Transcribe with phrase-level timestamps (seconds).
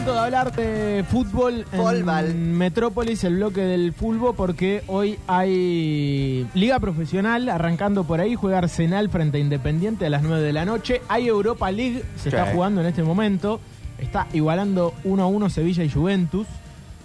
[0.00, 6.80] Momento de hablar de fútbol en Metrópolis, el bloque del fútbol, porque hoy hay Liga
[6.80, 11.02] Profesional arrancando por ahí, juega Arsenal frente a Independiente a las 9 de la noche.
[11.08, 13.60] Hay Europa League, se está jugando en este momento.
[13.98, 16.46] Está igualando 1 a 1 Sevilla y Juventus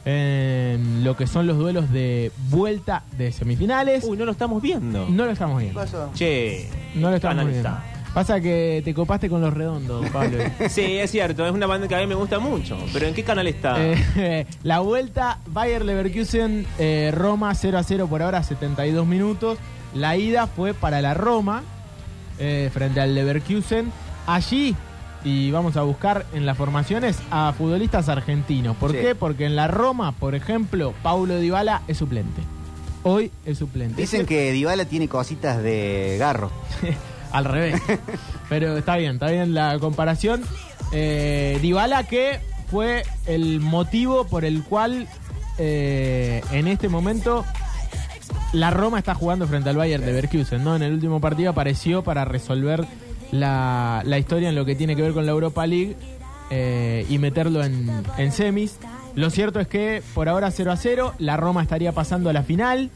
[0.06, 4.06] en lo que son los duelos de vuelta de semifinales.
[4.06, 5.10] Uy, no lo estamos viendo.
[5.10, 5.82] No lo estamos viendo.
[5.82, 6.12] pasó?
[6.14, 6.70] Che.
[6.96, 7.95] No lo estamos viendo.
[8.16, 10.38] Pasa que te copaste con los redondos, Pablo.
[10.70, 12.78] Sí, es cierto, es una banda que a mí me gusta mucho.
[12.94, 13.76] Pero ¿en qué canal está?
[13.78, 19.58] Eh, la vuelta, Bayer Leverkusen, eh, Roma 0 a 0 por ahora, 72 minutos.
[19.94, 21.64] La ida fue para la Roma,
[22.40, 23.92] eh, frente al Leverkusen.
[24.28, 24.78] Allí,
[25.26, 28.78] y vamos a buscar en las formaciones a futbolistas argentinos.
[28.78, 28.98] ¿Por Sí.
[29.02, 29.16] qué?
[29.16, 32.42] Porque en la Roma, por ejemplo, Paulo Dybala es suplente.
[33.04, 34.00] Hoy es suplente.
[34.02, 36.50] Dicen que Dybala tiene cositas de garro.
[37.32, 37.82] Al revés.
[38.50, 40.44] Pero está bien, está bien la comparación.
[40.92, 45.08] Eh, Dybala que fue el motivo por el cual
[45.58, 47.46] eh, en este momento
[48.54, 50.76] la Roma está jugando frente al Bayern de Leverkusen, ¿no?
[50.76, 52.86] En el último partido apareció para resolver
[53.32, 55.96] la, la historia en lo que tiene que ver con la Europa League
[56.50, 58.78] eh, y meterlo en, en semis.
[59.16, 62.44] Lo cierto es que por ahora 0 a 0, la Roma estaría pasando a la
[62.44, 62.92] final.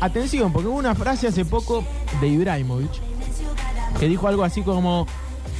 [0.00, 1.84] Atención, porque hubo una frase hace poco
[2.20, 2.90] de Ibrahimovic
[3.98, 5.06] que dijo algo así como,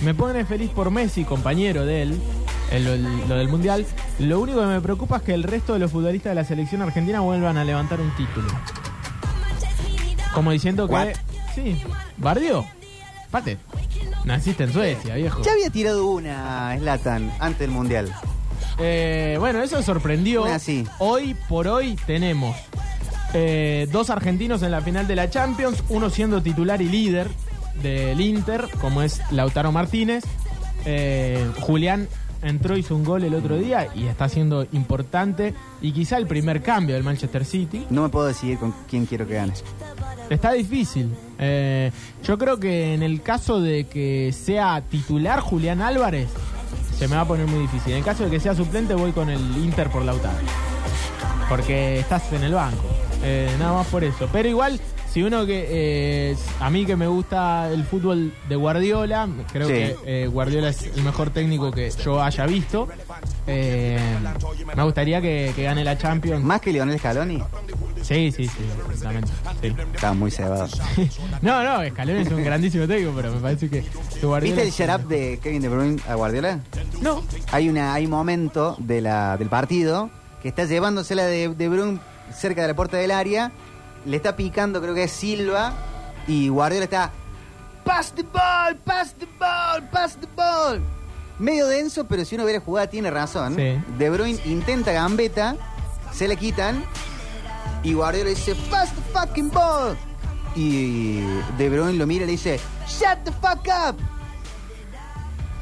[0.02, 2.20] me pone feliz por Messi, compañero de él,
[2.70, 3.86] en lo, lo del Mundial.
[4.18, 6.82] Lo único que me preocupa es que el resto de los futbolistas de la selección
[6.82, 8.48] argentina vuelvan a levantar un título.
[10.34, 10.94] Como diciendo que...
[10.94, 11.08] What?
[11.54, 11.80] Sí,
[12.16, 12.64] bardió.
[13.30, 13.58] Pate,
[14.24, 15.42] naciste en Suecia, viejo.
[15.42, 18.10] Ya había tirado una Slatan antes del Mundial.
[18.78, 20.44] Eh, bueno, eso sorprendió.
[20.44, 20.86] Una así.
[20.98, 22.56] Hoy por hoy tenemos
[23.34, 27.28] eh, dos argentinos en la final de la Champions, uno siendo titular y líder
[27.82, 30.24] del Inter, como es Lautaro Martínez.
[30.84, 32.08] Eh, Julián
[32.42, 35.54] entró, hizo un gol el otro día y está siendo importante.
[35.80, 37.86] Y quizá el primer cambio del Manchester City.
[37.90, 39.54] No me puedo decidir con quién quiero que gane.
[40.30, 41.14] Está difícil.
[41.38, 41.90] Eh,
[42.24, 46.28] yo creo que en el caso de que sea titular Julián Álvarez,
[46.98, 47.92] se me va a poner muy difícil.
[47.92, 50.38] En el caso de que sea suplente, voy con el Inter por Lautaro.
[51.48, 52.84] Porque estás en el banco.
[53.22, 54.28] Eh, nada más por eso.
[54.32, 54.80] Pero igual,
[55.12, 55.66] si uno que.
[55.68, 59.72] eh, a mí que me gusta el fútbol de Guardiola, creo Sí.
[59.72, 62.88] que eh, Guardiola es el mejor técnico que yo haya visto.
[63.46, 63.98] Eh,
[64.76, 66.44] me gustaría que, que gane la Champions.
[66.44, 67.42] Más que Lionel Scaloni,
[68.02, 68.52] Sí, sí, sí,
[68.86, 69.28] absolutamente.
[69.60, 69.74] Sí.
[69.94, 70.68] estaba muy cebado.
[71.42, 73.82] No, no, Scaloni es un grandísimo técnico, pero me parece que,
[74.20, 76.60] que Guardiola ¿Viste el shut up de Kevin De Bruyne a Guardiola?
[77.00, 77.22] No.
[77.52, 80.10] Hay una hay un momento de la, del partido
[80.42, 81.98] que está llevándosela de, de Bruyne
[82.34, 83.50] cerca de la puerta del área,
[84.08, 85.72] le está picando, creo que es Silva,
[86.26, 87.10] y Guardiola está
[87.84, 90.80] pass the ball, pass the ball, pass the ball.
[91.38, 93.54] Medio denso, pero si uno ve la jugada tiene razón.
[93.54, 93.80] Sí.
[93.96, 95.56] De Bruyne intenta gambeta,
[96.12, 96.84] se le quitan
[97.82, 99.96] y Guardiola dice pass the fucking ball.
[100.56, 101.20] Y
[101.56, 102.58] De Bruyne lo mira y le dice
[102.88, 103.96] shut the fuck up.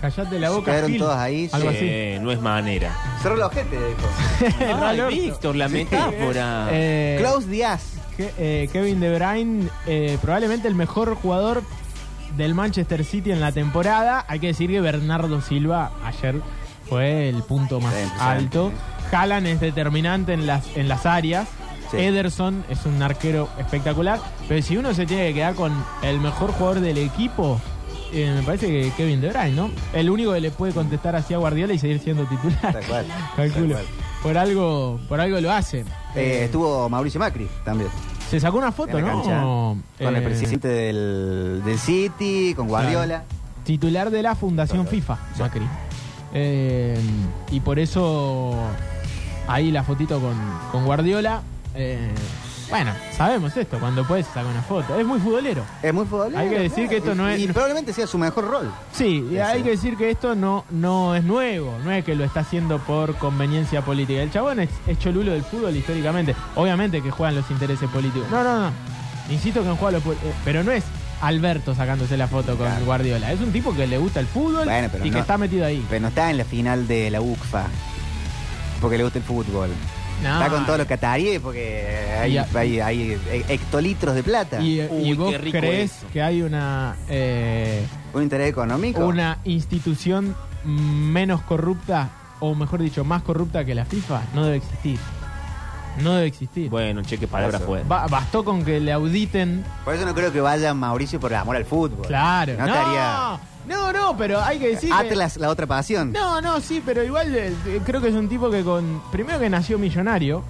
[0.01, 0.71] Callate la boca.
[0.71, 1.01] Quedaron Gil.
[1.01, 1.77] todos ahí, Algo sí.
[1.77, 1.87] así.
[1.89, 2.95] Eh, no es manera.
[3.23, 4.77] Cerró los ojete, dijo.
[4.85, 5.01] Ay.
[5.09, 6.69] Víctor, la metáfora.
[6.71, 7.96] Eh, Klaus Díaz.
[8.19, 11.63] Eh, Kevin De Bruyne, eh, probablemente el mejor jugador
[12.37, 14.25] del Manchester City en la temporada.
[14.29, 16.41] Hay que decir que Bernardo Silva ayer
[16.89, 18.73] fue el punto más Sí, alto.
[19.13, 21.49] Haaland es determinante en las, en las áreas.
[21.91, 21.99] Sí.
[21.99, 24.19] Ederson es un arquero espectacular.
[24.49, 25.73] Pero si uno se tiene que quedar con
[26.03, 27.61] el mejor jugador del equipo,
[28.13, 29.71] eh, me parece que Kevin De Bruyne, ¿no?
[29.93, 32.73] El único que le puede contestar así a Guardiola y seguir siendo titular.
[32.73, 33.75] Tal cual, Calculo.
[33.77, 34.06] tal cual.
[34.27, 35.81] Por algo, por algo lo hace.
[35.81, 35.85] Eh,
[36.17, 37.89] Eh, estuvo Mauricio Macri también.
[38.29, 39.23] se sacó una foto, en la ¿no?
[39.23, 39.41] cancha,
[40.05, 43.23] con el Eh, presidente del, del City, con Guardiola.
[43.63, 45.63] Titular de la Fundación FIFA, Macri.
[46.35, 46.99] Eh,
[47.53, 48.53] y por eso
[49.47, 50.35] ahí la fotito con,
[50.73, 51.43] con Guardiola.
[52.69, 54.99] Bueno, sabemos esto, cuando puedes sacar una foto.
[54.99, 55.63] Es muy futbolero.
[55.83, 56.39] Es muy futbolero.
[56.39, 58.73] Hay que decir que esto no es- Y probablemente sea su mejor rol.
[58.93, 62.25] Sí, y hay que decir que esto no, no es nuevo, no es que lo
[62.25, 64.21] está haciendo por conveniencia política.
[64.21, 66.35] El chabón es, es cholulo del fútbol históricamente.
[66.57, 68.29] Obviamente que juegan los intereses políticos.
[68.31, 68.71] No, no, no.
[69.31, 70.85] Insisto que juega los pol- eh, Pero no es
[71.21, 72.85] Alberto sacándose la foto con Claro.
[72.85, 73.33] Guardiola.
[73.33, 75.85] Es un tipo que le gusta el fútbol Bueno, y que está metido ahí.
[75.89, 77.67] Pero no está en la final de la UCFA.
[78.81, 79.71] Porque le gusta el fútbol.
[80.23, 81.87] No, está con todos los cataríes porque
[82.21, 84.61] hay, Y a- hay, hay hectolitros de plata.
[84.63, 86.07] Y, Uy, y vos qué rico crees eso.
[86.13, 87.85] que hay una eh,
[88.15, 89.07] Un interés económico.
[89.07, 90.35] una institución
[90.65, 92.11] menos corrupta
[92.41, 94.23] o mejor dicho más corrupta que la FIFA?
[94.35, 94.99] No debe existir.
[96.03, 96.69] No debe existir.
[96.71, 97.69] Bueno, cheque palabras Eso.
[97.69, 97.83] fue.
[97.85, 99.65] Ba- bastó con que le auditen.
[99.85, 102.07] Por eso no creo que vaya Mauricio por amor al fútbol.
[102.07, 102.53] Claro.
[102.59, 103.39] No, No, estaría.
[103.69, 104.91] no, no, pero hay que decir.
[104.91, 106.13] que- Atlas, la otra pasión.
[106.13, 109.03] No, no, sí, pero igual eh, eh, creo que es un tipo que con.
[109.11, 110.45] Primero que nació millonario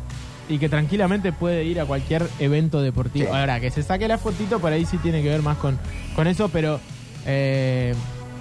[0.49, 3.27] y que tranquilamente puede ir a cualquier evento deportivo.
[3.31, 3.37] Sí.
[3.37, 5.79] Ahora, que se saque la fotito, por ahí sí tiene que ver más con,
[6.15, 6.81] con eso, pero.
[7.27, 7.95] eh,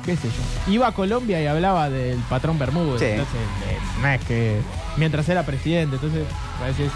[0.06, 0.72] ¿Qué sé yo?
[0.72, 3.00] Iba a Colombia y hablaba del patrón Bermúdez.
[3.00, 3.06] Sí.
[3.08, 3.36] Entonces,
[3.68, 4.62] eh, no es que.
[4.98, 6.24] Mientras era presidente, entonces,
[6.60, 6.90] parece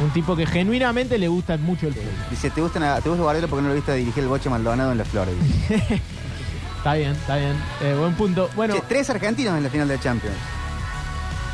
[0.00, 2.08] un tipo que genuinamente le gusta mucho el fútbol.
[2.30, 4.98] Dice, ¿te gusta, ¿te gusta Guardiola porque no lo viste dirigir el Boche Maldonado en
[4.98, 5.34] las Flores?
[6.78, 7.54] Está bien, está bien.
[7.82, 8.50] Eh, buen punto.
[8.54, 10.36] Bueno, Che, tres argentinos en la final de Champions.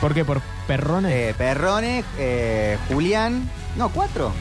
[0.01, 0.25] ¿por qué?
[0.25, 1.13] ¿Por perrones?
[1.13, 3.49] Eh, Perrone, eh, Julián.
[3.77, 4.33] No, cuatro.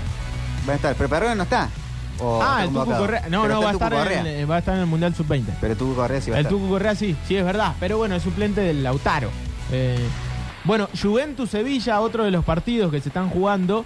[0.68, 1.70] Va a estar, pero Perrone no está.
[2.18, 3.02] O ah, está el Tucu convocado.
[3.06, 3.22] Correa.
[3.30, 4.40] No, Pero no, va a, el Tucu estar en, Correa.
[4.40, 5.44] el- va a estar en el Mundial Sub-20.
[5.62, 6.58] Pero Tucu Correa sí va a El estar.
[6.60, 7.76] Tucu Correa sí, sí, es verdad.
[7.80, 9.30] Pero bueno, es suplente del Lautaro.
[9.72, 10.00] Eh,
[10.64, 13.86] bueno, Juventus-Sevilla, otro de los partidos que se están jugando.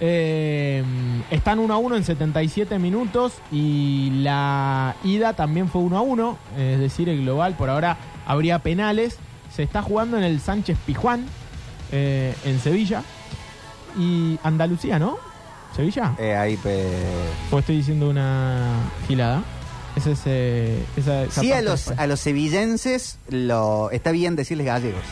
[0.00, 0.82] eh,
[1.30, 6.38] están 1 a 1 en 77 minutos y la ida también fue 1 a 1.
[6.58, 9.18] Es decir, el global por ahora habría penales.
[9.54, 11.26] Se está jugando en el Sánchez Pijuán,
[11.92, 13.02] eh, en Sevilla.
[13.98, 15.16] Y Andalucía, ¿no?
[15.76, 16.14] ¿Sevilla?
[16.18, 16.88] Eh, ahí, pe-
[17.52, 18.68] ¿O estoy diciendo una
[19.06, 19.42] gilada?
[19.94, 24.66] Esa es, eh, esa, esa Sí, a los, a los sevillenses lo, está bien decirles
[24.66, 25.02] gallegos.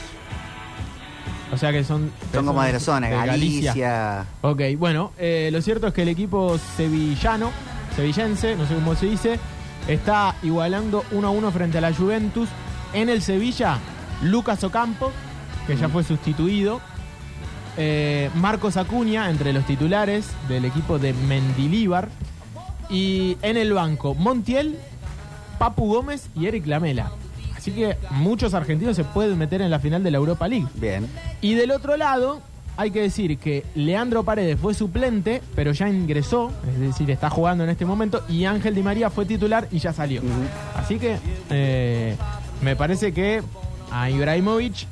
[1.52, 2.10] O sea que son...
[2.32, 4.26] Son como de la zona, de Galicia.
[4.40, 7.50] Ok, bueno, eh, lo cierto es que el equipo sevillano,
[7.94, 9.38] sevillense, no sé cómo se dice,
[9.86, 12.48] está igualando 1 a 1 frente a la Juventus.
[12.94, 13.78] En el Sevilla,
[14.22, 15.12] Lucas Ocampo,
[15.66, 16.80] que ya fue sustituido.
[17.76, 22.08] Eh, Marcos Acuña, entre los titulares del equipo de Mendilíbar.
[22.88, 24.78] Y en el banco, Montiel,
[25.58, 27.12] Papu Gómez y Eric Lamela.
[27.62, 30.66] Así que muchos argentinos se pueden meter en la final de la Europa League.
[30.74, 31.06] Bien.
[31.40, 32.40] Y del otro lado,
[32.76, 37.62] hay que decir que Leandro Paredes fue suplente, pero ya ingresó, es decir, está jugando
[37.62, 40.22] en este momento, y Ángel Di María fue titular y ya salió.
[40.74, 41.18] Así que
[41.50, 42.16] eh,
[42.62, 43.42] me parece que
[43.92, 44.88] a Ibrahimovic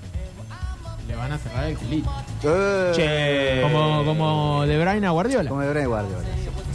[1.08, 2.08] le van a cerrar el culito.
[2.44, 3.62] Eh, Che.
[3.62, 5.50] Como, como De Bruyne a Guardiola.
[5.50, 6.22] Como de Bray Guardiola.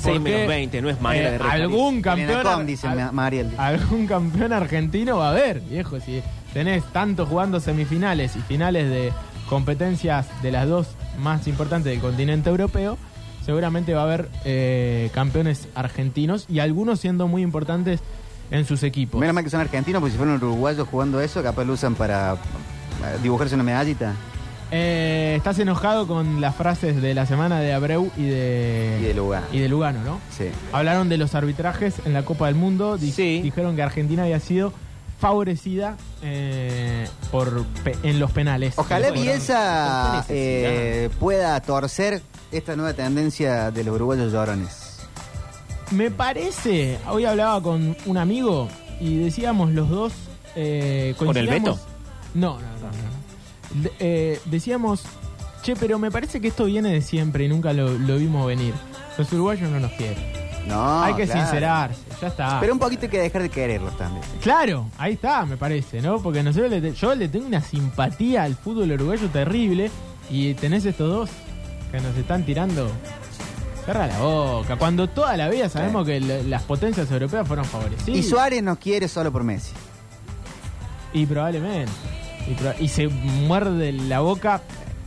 [0.06, 1.62] 6 Porque, menos 20, no es manera eh, de restar.
[1.62, 3.52] algún campeón Com, dice al- Ma- Mariel.
[3.58, 6.00] algún campeón argentino va a haber, viejo.
[6.00, 6.22] Si
[6.54, 9.12] tenés tanto jugando semifinales y finales de
[9.50, 10.88] competencias de las dos
[11.20, 12.98] más importantes del continente europeo,
[13.46, 18.00] seguramente va a haber eh, campeones argentinos y algunos siendo muy importantes
[18.52, 19.20] en sus equipos.
[19.20, 22.34] Menos mal que son argentinos, porque si fueron uruguayos jugando eso, capaz lo usan para
[22.34, 22.38] eh,
[23.24, 24.14] dibujarse una medallita.
[24.72, 29.14] Eh, estás enojado con las frases de la semana de Abreu y de, Y de
[29.14, 29.46] Lugano.
[29.52, 30.20] y de Lugano, ¿no?
[30.36, 30.46] Sí.
[30.74, 32.98] Hablaron de los arbitrajes en la Copa del Mundo.
[32.98, 33.42] Di- Sí.
[33.42, 34.74] Dijeron que Argentina había sido
[35.20, 38.74] favorecida eh, por pe- en los penales.
[38.78, 45.00] Ojalá Bielsa eh, pueda torcer esta nueva tendencia de los uruguayos llorones.
[45.92, 48.68] Me parece, hoy hablaba con un amigo
[49.00, 50.14] y decíamos los dos.
[50.56, 51.78] Eh, ¿Con el Beto?
[52.34, 52.88] No, no, no.
[52.88, 53.15] no.
[54.00, 55.04] Eh, decíamos,
[55.64, 58.74] che, pero me parece que esto viene de siempre y nunca lo, lo vimos venir.
[59.18, 60.18] Los uruguayos no nos quieren.
[60.68, 61.42] No, Hay que claro.
[61.42, 62.60] sincerarse, ya está.
[62.60, 64.24] Pero un poquito hay que dejar de quererlos también.
[64.42, 66.20] Claro, ahí está, me parece, ¿no?
[66.20, 69.92] Porque nosotros le te- yo le tengo una simpatía al fútbol uruguayo terrible
[70.30, 71.30] y tenés estos dos
[71.92, 72.90] que nos están tirando.
[73.86, 74.76] Cerra la boca.
[74.78, 78.18] Cuando toda la vida sabemos que las potencias europeas fueron favorecidas.
[78.18, 79.74] Y Suárez nos quiere solo por Messi.
[81.14, 81.92] Y probablemente.
[82.80, 84.62] Y, se muerde la boca,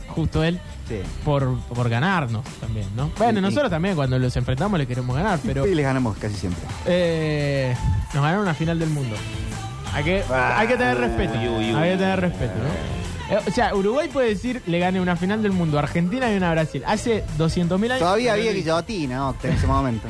[0.09, 1.01] justo él, Sí.
[1.23, 3.11] por, por ganarnos también, ¿no?
[3.17, 6.63] Bueno, nosotros también cuando los enfrentamos le queremos ganar, pero Y les ganamos casi siempre.
[6.87, 7.75] eh,
[8.13, 9.15] nos ganaron una final del mundo.
[9.93, 11.33] Hay que, hay que tener respeto.
[11.39, 11.75] Uy, uy, uy.
[11.79, 13.35] Hay que tener respeto, ¿no?
[13.35, 16.51] Eh, O sea, Uruguay puede decir le gane una final del mundo, Argentina y una
[16.51, 16.83] Brasil.
[16.87, 17.99] Hace 200.000 años.
[17.99, 20.07] Todavía había guillotina, Octa, en ese momento.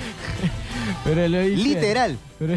[1.03, 1.55] Pero lo hice.
[1.61, 2.17] Literal.
[2.39, 2.55] Pero-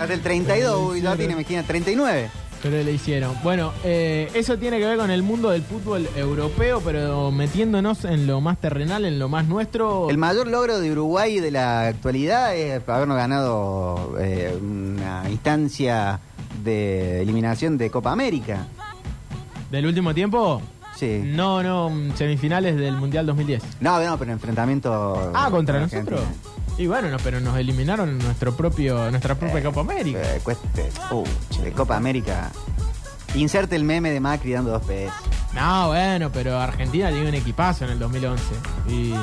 [0.00, 2.30] Hasta el 32 hubo Pero guillotina, imagina, 39.
[2.62, 3.34] Pero le hicieron.
[3.42, 8.26] Bueno, eh, eso tiene que ver con el mundo del fútbol europeo, pero metiéndonos en
[8.26, 10.08] lo más terrenal, en lo más nuestro.
[10.10, 16.18] El mayor logro de Uruguay de la actualidad es habernos ganado eh, una instancia
[16.64, 18.66] de eliminación de Copa América.
[19.70, 20.62] ¿Del último tiempo?
[20.96, 21.20] Sí.
[21.24, 23.62] No, no, semifinales del Mundial 2010.
[23.80, 25.30] No, no, pero enfrentamiento.
[25.34, 26.22] Ah, contra con nosotros.
[26.78, 30.20] Y bueno, no, pero nos eliminaron nuestro propio, nuestra propia Eh, Copa América.
[30.22, 31.24] Eh, cueste, uh,
[31.62, 32.50] de Copa América.
[33.34, 35.14] Inserte el meme de Macri dando dos pesos.
[35.54, 38.42] No, bueno, pero Argentina tiene un equipazo en el 2011.
[38.88, 39.14] Y.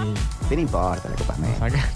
[0.49, 1.65] ¿Qué le importa la Copa América?
[1.65, 1.89] Acá.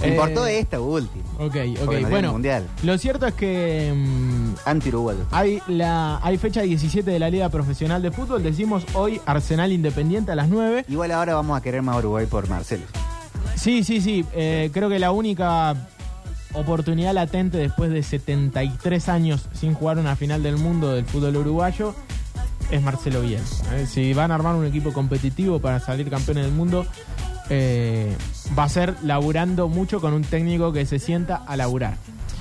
[0.06, 1.24] Importó Eh, esta última.
[1.38, 2.08] Ok, ok.
[2.10, 2.66] Bueno, Mundial.
[2.82, 5.16] lo cierto es que mm, Anti-Uruguay.
[5.30, 8.42] hay, la, hay fecha 17 de la Liga Profesional de Fútbol.
[8.42, 10.84] Decimos hoy Arsenal Independiente a las 9.
[10.88, 12.84] Igual ahora vamos a querer más Uruguay por Marcelo.
[13.56, 14.24] Sí, sí, sí.
[14.32, 15.74] eh, creo que la única
[16.54, 21.94] oportunidad latente después de 73 años sin jugar una final del mundo del fútbol uruguayo
[22.70, 23.76] es Marcelo Bielsa.
[23.76, 23.86] ¿eh?
[23.86, 26.86] Si van a armar un equipo competitivo para salir campeones del mundo,
[27.50, 28.14] eh,
[28.58, 31.96] va a ser laburando mucho con un técnico que se sienta a laburar.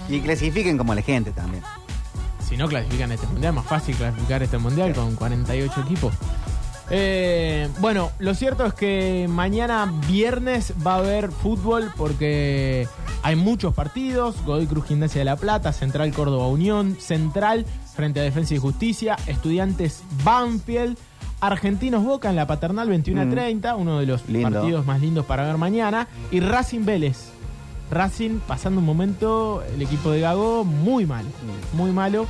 [0.09, 1.63] Y clasifiquen como la gente también.
[2.47, 6.13] Si no clasifican este mundial, más fácil clasificar este mundial con 48 equipos.
[6.91, 12.87] Eh, bueno, lo cierto es que mañana viernes va a haber fútbol porque
[13.23, 14.35] hay muchos partidos.
[14.45, 17.65] Godoy Cruz Gimnasia de la Plata, Central Córdoba Unión, Central
[17.95, 20.97] frente a Defensa y Justicia, Estudiantes Banfield,
[21.41, 23.31] Argentinos Boca en la Paternal 21 a Mm.
[23.31, 24.51] 30, uno de los Lindo.
[24.51, 27.29] partidos más lindos para ver mañana, y Racing Vélez.
[27.91, 31.23] Racing pasando un momento, el equipo de Gago muy mal,
[31.73, 32.25] muy malo,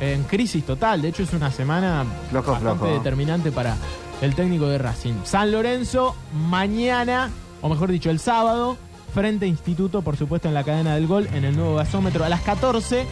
[0.00, 1.02] en crisis total.
[1.02, 2.94] De hecho, es una semana Flojo, bastante flojo.
[2.94, 3.76] determinante para
[4.20, 5.14] el técnico de Racing.
[5.24, 6.14] San Lorenzo,
[6.48, 7.30] mañana,
[7.60, 8.76] o mejor dicho, el sábado,
[9.14, 12.28] frente a Instituto, por supuesto, en la cadena del gol, en el nuevo gasómetro, a
[12.28, 13.06] las 14.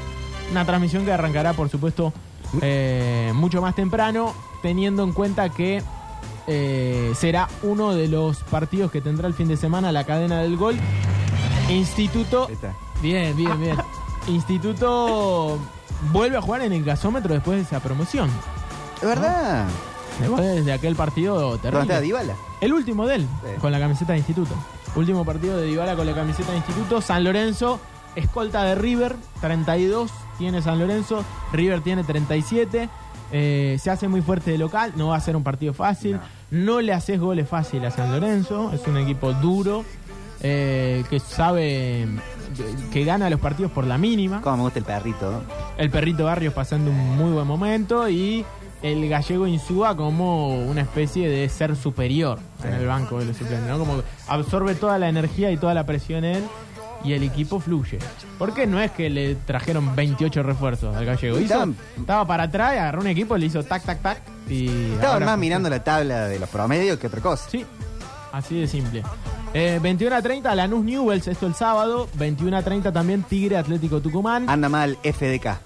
[0.51, 2.13] Una transmisión que arrancará, por supuesto,
[2.63, 5.83] eh, mucho más temprano, teniendo en cuenta que
[6.47, 10.57] eh, será uno de los partidos que tendrá el fin de semana la cadena del
[10.57, 10.77] gol.
[11.69, 12.49] Instituto.
[13.03, 13.77] Bien, bien, bien.
[14.27, 15.59] Instituto
[16.13, 18.31] vuelve a jugar en el gasómetro después de esa promoción.
[19.01, 19.67] Es verdad.
[20.21, 22.01] Después de aquel partido ¿Dónde está terrible.
[22.03, 22.35] Dybala?
[22.61, 23.61] El último de él, Sí.
[23.61, 24.55] con la camiseta de Instituto.
[24.97, 27.01] Último partido de Dybala con la camiseta de Instituto.
[27.01, 27.79] San Lorenzo,
[28.17, 31.25] escolta de River, 32 tiene San Lorenzo.
[31.53, 32.89] River tiene 37.
[33.31, 36.19] Eh, se hace muy fuerte de local, no va a ser un partido fácil.
[36.51, 38.73] No, le haces goles fácil a San Lorenzo.
[38.73, 39.85] Es un equipo duro,
[40.41, 42.09] eh, que sabe
[42.93, 44.41] que- gana los partidos por la mínima.
[44.43, 45.31] Cómo me gusta el perrito.
[45.31, 45.41] ¿no?
[45.77, 48.45] El perrito Barrios pasando un muy buen momento y
[48.83, 53.69] el gallego Insúa como una especie de ser superior en el banco de los suplentes,
[53.69, 53.79] ¿no?
[53.79, 56.45] Como absorbe toda la energía y toda la presión él
[57.05, 57.99] y el equipo fluye.
[58.39, 61.37] Porque no es que le trajeron 28 refuerzos al gallego.
[61.39, 64.23] Hizo- Estaban- estaba para atrás, agarró un equipo, le hizo tac, tac, tac.
[64.49, 67.49] Y Estaban más mirando la tabla de los promedios que otra cosa.
[67.51, 67.65] Sí,
[68.33, 69.03] así de simple.
[69.55, 72.09] Eh, 21 a 30, Lanús Newells, esto el sábado.
[72.15, 74.49] 21 a 30 también Tigre Atlético Tucumán.
[74.49, 75.59] Anda mal FDK.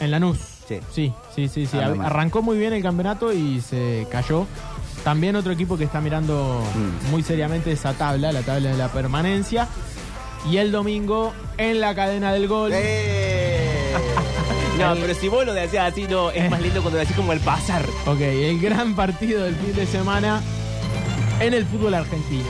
[0.00, 0.38] En Lanús.
[0.68, 0.80] Sí.
[0.92, 1.66] Sí, sí, sí.
[1.66, 1.76] sí.
[1.76, 2.06] Anda Ar- mal.
[2.06, 4.46] Arrancó muy bien el campeonato y se cayó.
[5.04, 7.10] También otro equipo que está mirando Mm.
[7.10, 9.68] muy seriamente esa tabla, la tabla de la permanencia.
[10.50, 12.70] Y el domingo en la cadena del gol.
[12.74, 13.92] ¡Eh!
[14.78, 17.32] No, pero si vos lo decís así, no, es más lindo cuando lo decís como
[17.34, 17.84] el pasar.
[18.06, 20.40] Ok, el gran partido del fin de semana
[21.40, 22.48] en el fútbol argentino.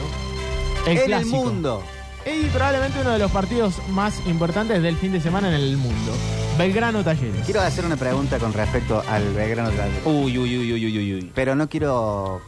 [0.86, 1.82] El en el mundo.
[2.24, 6.12] Y probablemente uno de los partidos más importantes del fin de semana en el mundo.
[6.56, 7.44] Belgrano Talleres.
[7.44, 10.02] Quiero hacer una pregunta con respecto al Belgrano Talleres.
[10.04, 11.32] Uy, uy, uy, uy, uy, uy, uy.
[11.34, 12.40] Pero no quiero.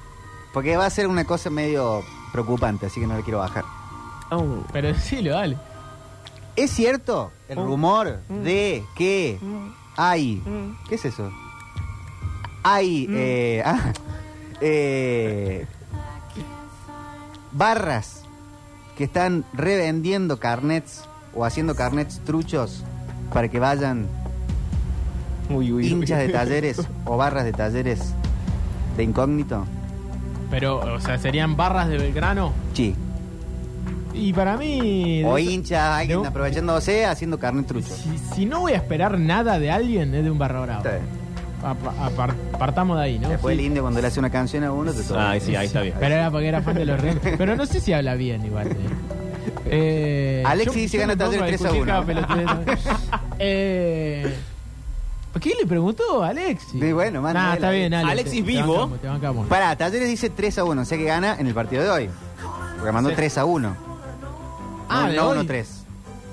[0.53, 3.65] Porque va a ser una cosa medio preocupante, así que no le quiero bajar.
[4.31, 4.63] Oh.
[4.73, 5.57] Pero decilo, dale.
[6.57, 7.67] ¿Es cierto el Oh.
[7.67, 8.43] rumor Mm.
[8.43, 9.39] de que
[9.97, 10.41] hay.
[10.89, 11.33] ¿Qué es eso?
[12.63, 13.09] Hay.
[13.09, 13.15] Mm.
[13.17, 13.93] eh, ah,
[14.61, 15.67] eh,
[17.53, 18.24] barras
[18.97, 21.03] que están revendiendo carnets
[21.35, 22.83] o haciendo carnets truchos
[23.33, 24.07] para que vayan
[25.51, 25.87] Uy, uy, uy.
[25.89, 28.15] hinchas de talleres o barras de talleres
[28.97, 29.67] de incógnito.
[30.51, 32.53] Pero, o sea, serían barras de Belgrano.
[32.75, 32.95] Sí.
[34.13, 35.23] Y para mí.
[35.27, 37.93] O hinchas, alguien un- aprovechándose haciendo carnet trucho.
[37.95, 40.83] Si, si no voy a esperar nada de alguien, es de un barra bravo.
[40.85, 41.24] Bien.
[41.65, 43.29] A- a- par- partamos de ahí, ¿no?
[43.31, 43.61] Después Sí.
[43.61, 45.31] el indio cuando le hace una canción a uno te toca.
[45.31, 45.95] Ay, sí, ahí está bien.
[45.99, 47.19] Pero era porque era fan de los Reyes.
[47.39, 48.69] Pero no sé si habla bien igual.
[48.69, 48.77] eh.
[49.67, 51.93] Eh, Alexis yo- dice yo gana me pongo Talleres 3 a discutir 1.
[51.93, 52.81] cada pelotudez.
[53.39, 54.35] eh,
[55.41, 56.81] ¿Qué le preguntó Alexis?
[56.81, 57.79] Sí, bueno, manda Nah, él está ahí.
[57.81, 58.11] bien, Alex.
[58.13, 58.73] Alexis te- te vivo.
[58.75, 59.49] bancamos, te bancamos.
[59.49, 62.11] Pará, Talleres dice 3 a 1, o sea que gana en el partido de hoy.
[62.77, 63.17] Porque mandó Sí.
[63.17, 63.77] 3 a 1.
[64.89, 65.39] Ah, no, de no hoy.
[65.39, 65.85] 1 3.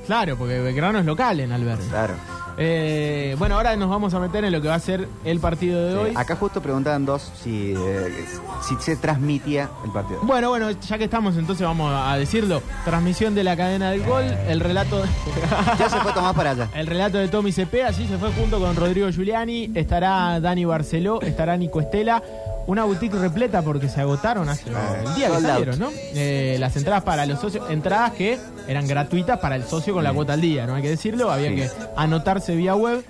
[0.05, 1.85] Claro, porque Belgrano es local en Alberto.
[1.89, 2.13] Claro.
[2.58, 5.86] Eh, bueno, ahora nos vamos a meter en lo que va a ser el partido
[5.86, 6.13] de hoy.
[6.15, 8.25] Acá justo preguntaban dos si, eh,
[8.67, 10.20] si se transmitía el partido.
[10.24, 12.62] Bueno, bueno, ya que estamos, entonces vamos a decirlo.
[12.86, 15.01] Transmisión de la cadena del gol, el relato,
[15.79, 16.70] Ya se fue Tomás para allá.
[16.75, 19.72] el relato de Tommy Cepeda, así se fue junto con Rodrigo Giuliani.
[19.74, 22.22] Estará Dani Barceló, estará Nico Estela.
[22.68, 25.89] Una boutique repleta porque se agotaron hace el día que salieron, ¿no?
[26.13, 28.38] Eh, las entradas para los socios, entradas que
[28.68, 30.75] eran gratuitas para el socio con la cuota al día, ¿no?
[30.75, 31.56] Hay que decirlo, había Sí.
[31.56, 33.03] que anotarse vía web.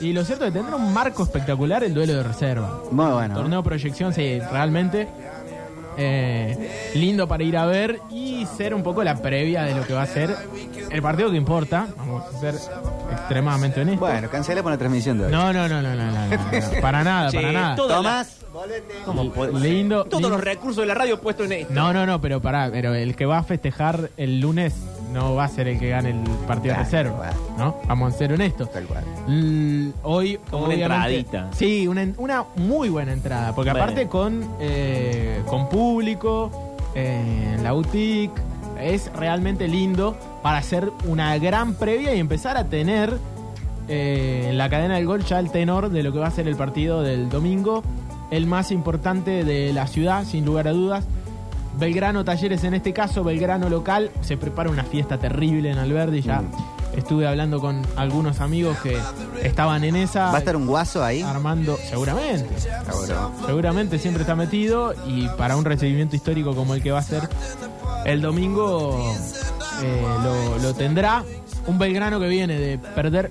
[0.00, 2.82] Y lo cierto es que tendrá un marco espectacular el duelo de reserva.
[2.90, 3.34] Muy bueno.
[3.34, 5.08] Torneo proyección, sí, realmente
[5.96, 9.94] eh, lindo para ir a ver y ser un poco la previa de lo que
[9.94, 10.36] va a ser
[10.90, 11.86] el partido que importa.
[11.96, 12.54] Vamos a ser
[13.10, 14.08] extremadamente honestos.
[14.08, 15.32] Bueno, cancelemos la transmisión de hoy.
[15.32, 17.74] No, no, no, no, no, no, no, no, para nada, Che, para nada.
[17.76, 18.36] todo- Tomás,
[19.04, 20.36] ¿Cómo puede- Lindo, Todos lindo.
[20.36, 21.72] los recursos de la radio puestos en esto.
[21.74, 24.74] No, no, no, pero pará, pero el que va a festejar el lunes
[25.12, 27.30] no va a ser el que gane el partido de reserva.
[27.56, 27.76] ¿no?
[27.86, 28.70] Vamos a ser honestos.
[28.72, 29.04] Tal cual.
[29.28, 31.48] L- hoy Como una obviamente- entradita.
[31.52, 33.84] Sí, una, en- una muy buena entrada, porque Bueno.
[33.84, 38.32] aparte con eh, con público eh, en la boutique
[38.80, 43.12] es realmente lindo para hacer una gran previa y empezar a tener
[43.88, 46.46] eh, en la cadena del gol ya el tenor de lo que va a ser
[46.46, 47.82] el partido del domingo,
[48.30, 51.04] el más importante de la ciudad, sin lugar a dudas.
[51.78, 56.40] Belgrano Talleres en este caso, Belgrano local, se prepara una fiesta terrible en Alberdi, ya
[56.42, 56.50] Mm.
[56.96, 58.98] estuve hablando con algunos amigos que
[59.42, 60.30] estaban en esa.
[60.30, 61.22] ¿Va a estar un guaso ahí?
[61.22, 62.48] Armando, seguramente,
[63.46, 67.28] seguramente siempre está metido y para un recibimiento histórico como el que va a ser
[68.04, 69.14] el domingo
[69.82, 71.22] eh, lo, lo tendrá.
[71.66, 73.30] Un Belgrano que viene de perder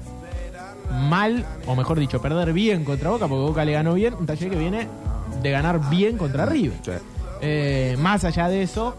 [0.91, 4.49] mal, o mejor dicho, perder bien contra Boca, porque Boca le ganó bien, un taller
[4.49, 4.87] que viene
[5.41, 6.77] de ganar bien contra River.
[6.83, 6.91] Sí.
[7.41, 8.95] Eh, más allá de eso,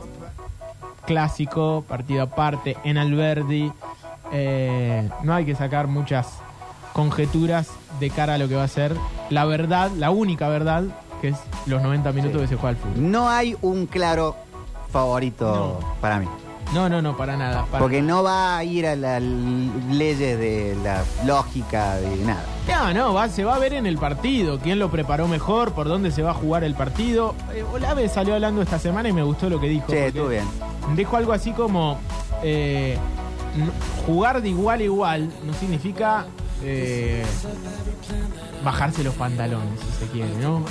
[1.06, 3.72] clásico, partido aparte, en Alberdi.
[4.30, 6.28] eh, no hay que sacar muchas
[6.92, 7.68] conjeturas
[7.98, 8.94] de cara a lo que va a ser
[9.30, 10.84] la verdad, la única verdad,
[11.22, 12.42] que es los 90 minutos Sí.
[12.42, 13.10] que se juega al fútbol.
[13.10, 14.36] No hay un claro
[14.90, 16.26] favorito para mí.
[16.72, 17.64] No, no, no, para nada.
[17.66, 22.44] para Porque no va a ir a las leyes de la lógica de nada.
[22.68, 25.88] No, no, va, se va a ver en el partido quién lo preparó mejor, por
[25.88, 27.34] dónde se va a jugar el partido.
[27.54, 29.86] Eh, Olave salió hablando esta semana y me gustó lo que dijo.
[29.88, 30.44] Sí, estuvo bien.
[30.94, 31.98] Dijo algo así como
[32.42, 32.98] eh,
[34.06, 36.26] jugar de igual a igual no significa
[36.62, 37.24] eh,
[38.64, 40.62] bajarse los pantalones, si se quiere, ¿no?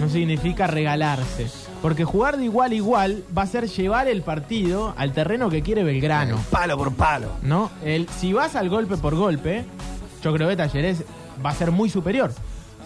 [0.00, 1.48] No significa regalarse.
[1.82, 5.62] Porque jugar de igual a igual va a ser llevar el partido al terreno que
[5.62, 6.38] quiere Belgrano.
[6.50, 7.32] Palo por palo.
[7.42, 7.70] ¿no?
[7.84, 9.64] El, si vas al golpe por golpe,
[10.22, 11.02] yo creo que Talleres
[11.44, 12.32] va a ser muy superior.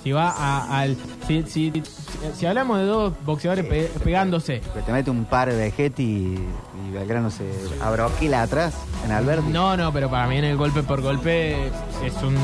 [0.06, 0.96] Si va a- al.
[1.26, 4.60] Si, si- hablamos de dos boxeadores pe- pegándose.
[4.86, 6.38] Te mete un par de Getty y,
[6.86, 7.42] y Belgrano se
[7.82, 9.50] abroquila atrás en Alberti.
[9.50, 11.56] No, no, pero para mí en el golpe por golpe
[12.04, 12.36] es un.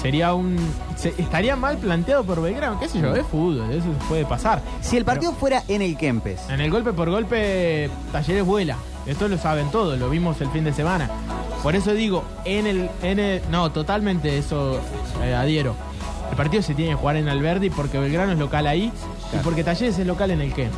[0.00, 0.56] Sería un.
[0.96, 4.62] se- estaría mal planteado por Belgrano, qué sé yo, es fútbol, eso puede pasar.
[4.80, 8.78] Si el partido fuera en el Kempes, En el golpe por golpe, Talleres vuela.
[9.04, 11.10] Esto lo saben todos, lo vimos el fin de semana.
[11.62, 12.88] Por eso digo, en el.
[13.02, 14.80] En el no, totalmente eso
[15.22, 15.76] eh, adhiero.
[16.30, 18.92] El partido se tiene que jugar en Alberdi porque Belgrano es local ahí
[19.32, 20.68] y porque Talleres es local en el que.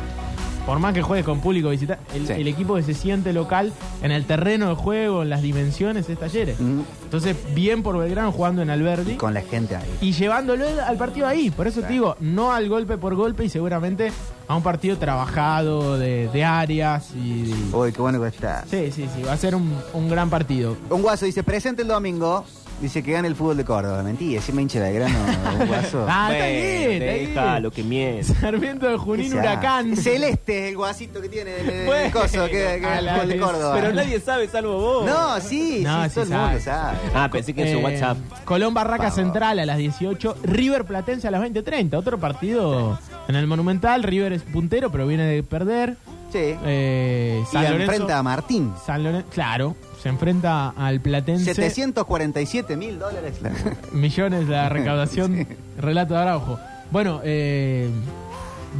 [0.65, 2.33] Por más que juegues con público visitante, el, Sí.
[2.33, 6.19] el equipo que se siente local en el terreno de juego, en las dimensiones, es
[6.19, 6.59] Talleres.
[6.59, 6.81] Mm.
[7.05, 9.89] Entonces, bien por Belgrano jugando en Alberdi y con la gente ahí.
[9.99, 11.49] y llevándolo al partido ahí.
[11.49, 14.11] Por eso te digo, no al golpe por golpe y seguramente
[14.47, 17.51] a un partido trabajado de, de áreas y...
[17.73, 18.63] Uy, qué bueno que está.
[18.69, 20.77] Sí, sí, sí, va a ser un, un gran partido.
[20.91, 22.45] Un guaso dice, presente el domingo.
[22.81, 24.01] Dice que gana el fútbol de Córdoba.
[24.03, 25.15] Mentira, si me hincha de grano,
[25.59, 26.05] un guaso.
[26.09, 27.29] Ah, está bien, está bien.
[27.35, 28.23] déjalo, que miente.
[28.23, 29.97] Sarmiento de Junín, sea, Huracán.
[29.97, 33.27] Celeste es el guasito que tiene el, el Bueno, coso, que, que a el fútbol
[33.29, 33.37] de.
[33.37, 33.75] Córdoba.
[33.75, 35.05] Pero nadie sabe salvo vos.
[35.05, 36.97] No, sí, No, sí, sí todo el mundo sabe.
[37.13, 38.17] Ah, pensé que en su Eh, WhatsApp.
[38.45, 39.11] Colón Barraca.
[39.11, 41.95] Central a las 18, River Platense a las 20.30.
[41.95, 44.03] Otro partido en el Monumental.
[44.03, 45.97] River es puntero, pero viene de perder.
[46.31, 46.37] Sí.
[46.63, 48.71] Eh, y Lorenzo- enfrenta a Martín.
[48.85, 51.53] San Lorenzo, claro, se enfrenta al Platense.
[51.53, 53.39] 747 mil dólares.
[53.91, 55.47] millones la recaudación.
[55.77, 56.59] Relato de Araujo.
[56.91, 57.89] Bueno, eh,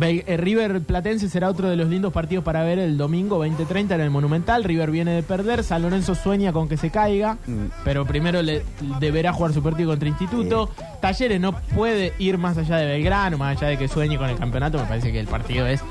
[0.02, 4.02] eh, River Platense será otro de los lindos partidos para ver el domingo 2030 en
[4.02, 4.64] el Monumental.
[4.64, 5.64] River viene de perder.
[5.64, 7.66] San Lorenzo sueña con que se caiga, Mm.
[7.84, 8.64] pero primero le
[9.00, 10.70] deberá jugar su partido contra Instituto.
[11.02, 14.38] Talleres no puede ir más allá de Belgrano, más allá de que sueñe con el
[14.38, 14.78] campeonato.
[14.80, 15.82] Me parece que el partido es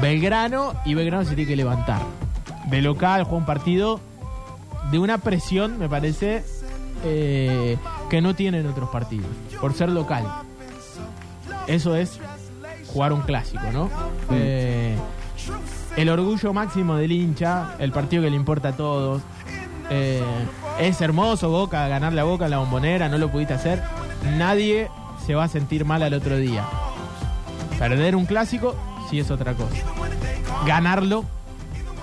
[0.00, 2.02] Belgrano y Belgrano se tiene que levantar.
[2.70, 4.00] De local juega un partido
[4.90, 6.44] de una presión, me parece,
[7.04, 7.76] eh,
[8.10, 9.26] que no tienen otros partidos,
[9.60, 10.24] por ser local.
[11.66, 12.18] Eso es
[12.92, 13.90] jugar un clásico, ¿no?
[14.30, 14.96] Eh,
[15.96, 19.22] el orgullo máximo del hincha, el partido que le importa a todos.
[19.90, 20.22] Eh,
[20.80, 23.82] es hermoso Boca, ganarle a Boca en la bombonera, no lo pudiste hacer.
[24.36, 24.88] Nadie
[25.26, 26.64] se va a sentir mal al otro día.
[27.78, 28.74] Perder un clásico
[29.10, 29.76] sí es otra cosa.
[30.66, 31.24] Ganarlo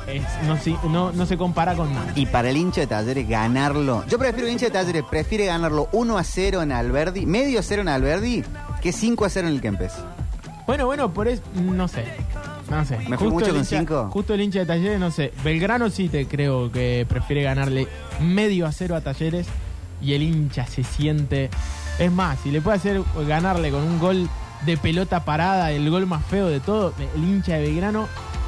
[0.08, 2.12] es- no, si- no- no se compara con nada.
[2.16, 4.04] Y para el hincha de Talleres ganarlo.
[4.08, 7.82] Yo prefiero el hincha de Talleres, prefiere ganarlo 1 a 0 en Alberdi, medio 0
[7.82, 8.44] en Alberdi,
[8.82, 9.94] que 5 a 0 en el Kempes.
[10.68, 12.04] Bueno, bueno, por eso, no sé.
[12.70, 12.98] No sé.
[13.08, 14.10] ¿Me fui mucho el con hincha- cinco?
[14.12, 15.32] Justo el hincha de Talleres, no sé.
[15.44, 17.88] Belgrano sí te creo que prefiere ganarle
[18.20, 19.46] medio a cero a Talleres
[20.02, 21.52] y el hincha se siente.
[22.00, 24.28] Es más, si le puede hacer ganarle con un gol
[24.66, 28.08] de pelota parada, el gol más feo de todo, el hincha de Belgrano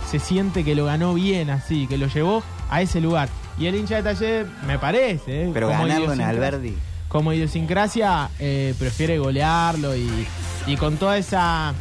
[0.09, 3.29] se siente que lo ganó bien así, que lo llevó a ese lugar.
[3.59, 5.51] Y el hincha de Talleres, me parece, ¿eh?
[5.53, 6.73] Pero como ganarlo en Alberdi.
[7.07, 10.09] como idiosincrasia eh, prefiere golearlo y,
[10.67, 11.73] y con toda esa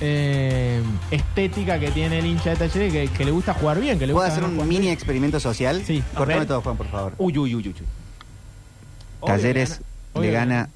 [0.00, 4.06] eh, estética que tiene el hincha de Talleres que, que le gusta jugar bien, que
[4.06, 4.92] le ¿Puedo gusta hacer un mini bien.
[4.92, 5.82] experimento social?
[5.84, 6.02] Sí.
[6.26, 6.46] Ver.
[6.46, 7.14] todo, Juan, por favor.
[7.18, 7.68] Uy, uy, uy, uy.
[7.68, 7.86] uy.
[9.20, 9.80] Obvio Talleres
[10.14, 10.68] gana- le gana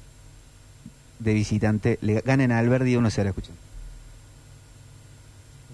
[1.19, 3.55] de visitante, le gana en Alberdi 1 a 0, escuchen.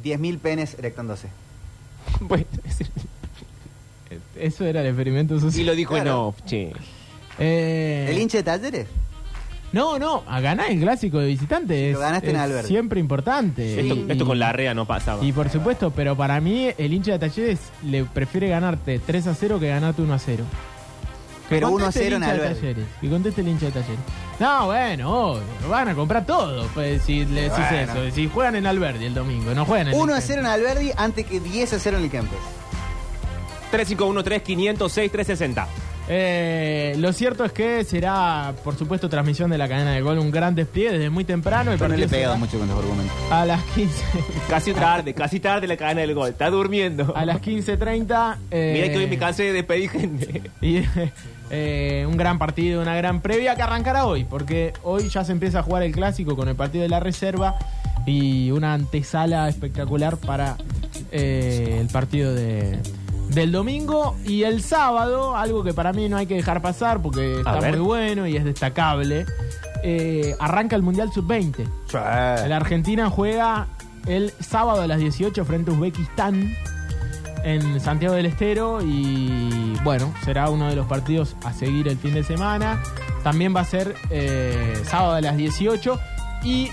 [0.07, 1.27] 10.000 penes erectándose.
[2.21, 2.79] Bueno, es-
[4.39, 5.61] Eso era el experimento social.
[5.61, 6.27] y lo dijo en Claro.
[6.27, 6.71] off, che.
[7.39, 8.87] Eh, ¿El hincha de Talleres?
[9.73, 12.67] No, no, a ganar el clásico de visitante es, Lo ganaste en Alberdi.
[12.69, 13.79] siempre importante.
[13.81, 15.23] Esto, Y- esto con la rea no pasaba.
[15.25, 19.35] Y por supuesto, pero para mí el hincha de Talleres le prefiere ganarte 3 a
[19.35, 20.45] 0 que ganarte 1 a 0.
[21.49, 22.81] Que Pero 1 a conteste el 0 en Alberdi.
[23.01, 23.99] Que conteste el hincha de Talleres.
[24.39, 26.67] No, bueno, obvio, van a comprar todo.
[26.75, 27.93] Pues, si le decís Bueno.
[28.03, 28.15] eso.
[28.15, 30.27] Si juegan en Alberdi el domingo, no juegan en el 1 a Kempes.
[30.27, 32.39] 0 en Alberdi antes que 10 a 0 en el Kempes.
[33.71, 35.65] 351-3506-360.
[36.09, 40.19] Eh, lo cierto es que será, por supuesto, transmisión de la cadena de gol.
[40.19, 41.71] Un gran despliegue desde muy temprano.
[41.71, 43.15] El Pero no le he partido pegado será mucho con los argumentos.
[43.31, 44.05] A las 15.
[44.49, 46.29] Casi tarde, casi tarde la cadena del gol.
[46.29, 47.13] Está durmiendo.
[47.15, 48.37] A las 15.30.
[48.51, 50.43] eh, Mira que hoy me cansé de despedir gente.
[50.61, 50.81] Y
[51.49, 55.59] eh, un gran partido, una gran previa que arrancará hoy, porque hoy ya se empieza
[55.59, 57.55] a jugar el clásico con el partido de la reserva
[58.05, 60.55] y una antesala espectacular para
[61.11, 62.79] eh, el partido de,
[63.29, 64.15] del domingo.
[64.25, 67.79] Y el sábado, algo que para mí no hay que dejar pasar porque está muy
[67.79, 69.25] bueno y es destacable,
[69.83, 71.67] eh, arranca el Mundial Sub-20.
[71.93, 73.67] La Argentina juega
[74.05, 76.55] el sábado a las 18 frente a Uzbekistán
[77.43, 82.13] en Santiago del Estero y bueno, será uno de los partidos a seguir el fin
[82.13, 82.81] de semana.
[83.23, 85.99] También va a ser eh, sábado a las 18
[86.43, 86.69] y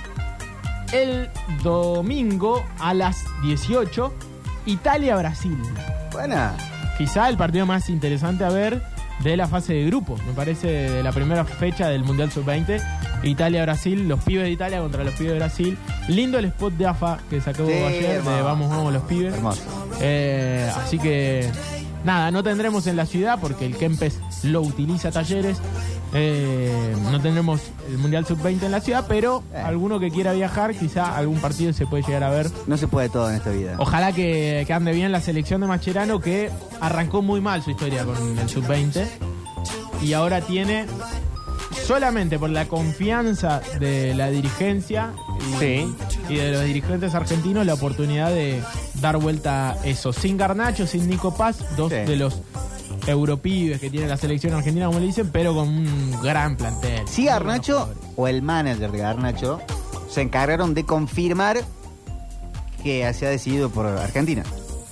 [0.93, 1.29] el
[1.62, 4.12] domingo a las 18
[4.67, 5.59] Italia-Brasil.
[6.14, 6.55] Buena.
[6.96, 8.81] Quizá el partido más interesante a ver
[9.22, 12.81] de la fase de grupos, me parece, de la primera fecha del Mundial Sub-20.
[13.24, 15.79] Italia-Brasil, los pibes de Italia contra los pibes de Brasil.
[16.09, 18.42] Lindo el spot de AFA que sacó Sí, ayer de.
[18.42, 19.35] Vamos, vamos los pibes.
[19.35, 19.62] Hermoso.
[20.00, 21.50] Eh, así que
[22.05, 25.61] nada, no tendremos en la ciudad porque el Kempes lo utiliza talleres.
[26.16, 29.59] Eh, no tendremos el Mundial Sub-20 en la ciudad, pero Eh.
[29.59, 32.48] alguno que quiera viajar, quizá algún partido se puede llegar a ver.
[32.68, 33.74] No se puede todo en esta vida.
[33.79, 36.50] Ojalá que, que ande bien la selección de Macherano que
[36.81, 39.05] arrancó muy mal su historia con el Sub-20
[40.03, 40.87] y ahora tiene
[41.87, 45.94] solamente por la confianza de la dirigencia y, Sí.
[46.29, 48.62] y de los dirigentes argentinos la oportunidad de
[49.00, 50.12] dar vuelta a eso.
[50.12, 51.96] Sin Garnacho, sin Nico Paz, dos Sí.
[51.98, 52.38] de los
[53.07, 57.05] europibes que tiene la selección argentina, como le dicen, pero con un gran plantel.
[57.25, 58.03] Garnacho jugadores.
[58.17, 59.61] o el manager de Garnacho
[60.11, 61.59] se encargaron de confirmar
[62.83, 64.43] que se ha decidido por Argentina.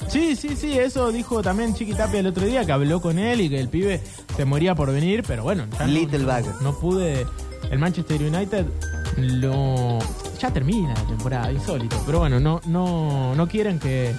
[0.08, 3.40] Sí, sí, sí, eso dijo también Chiqui Tapia el otro día, que habló con él
[3.40, 4.00] y que el pibe
[4.36, 6.44] se moría por venir, pero bueno, ya no- Little no, bag.
[6.62, 7.26] no pude.
[7.70, 8.66] El Manchester United
[9.16, 9.98] lo
[10.40, 14.12] ya termina la temporada, insólito, pero bueno, no no no quieren que,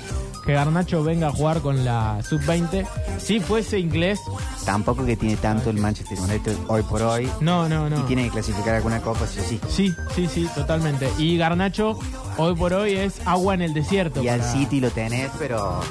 [0.46, 2.86] que Garnacho venga a jugar con la sub-20.
[3.20, 4.20] Si fuese inglés,
[4.66, 7.30] Tampoco que tiene tanto el Manchester United hoy por hoy.
[7.42, 8.00] no, no, no.
[8.00, 9.60] Y tiene que clasificar alguna copa, sí o sí.
[9.70, 11.10] Sí, sí, sí, totalmente.
[11.18, 12.00] Y Garnacho
[12.38, 14.22] hoy por hoy es agua en el desierto.
[14.24, 15.82] Y al para- City lo tenés, pero.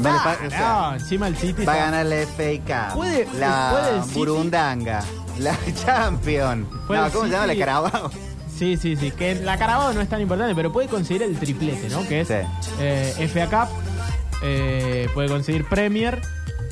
[0.00, 2.88] Vale, Ah, pa- o sea, no, encima el City va a está- ganar la FA
[2.90, 2.94] Cup.
[2.96, 5.04] Puede- la puede el City- Burundanga.
[5.38, 6.68] La Champion.
[6.86, 7.46] Puede No, el ¿cómo se llama?
[7.46, 8.10] La City- Carabao.
[8.56, 9.10] Sí, sí, sí.
[9.10, 12.06] Que la Carabao no es tan importante, pero puede conseguir el triplete, ¿no?
[12.06, 12.34] Que es Sí.
[12.80, 13.68] eh, FA Cup,
[14.42, 16.20] eh, puede conseguir Premier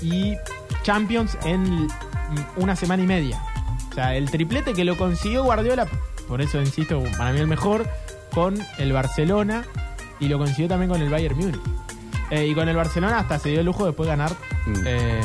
[0.00, 0.36] y
[0.82, 1.88] Champions en
[2.56, 3.42] una semana y media.
[3.90, 5.86] O sea, el triplete que lo consiguió Guardiola,
[6.28, 7.88] por eso insisto, para mí el mejor,
[8.32, 9.64] con el Barcelona
[10.18, 11.60] y lo consiguió también con el Bayern Múnich.
[12.30, 14.32] Eh, y con el Barcelona hasta se dio el lujo después de ganar
[14.66, 14.74] Mm.
[14.86, 15.20] eh,